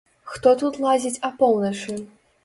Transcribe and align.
Хто 0.35 0.53
тут 0.61 0.79
лазіць 0.85 1.21
апоўначы? 1.29 1.99